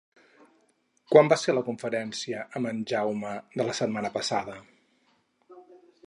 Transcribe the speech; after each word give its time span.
Quan 1.11 1.27
va 1.33 1.37
ser 1.41 1.53
la 1.57 1.63
conferència 1.67 2.39
amb 2.59 2.69
en 2.71 2.79
Jaume 2.91 3.33
de 3.61 3.67
la 3.67 3.75
setmana 3.81 4.11
passada? 4.19 4.57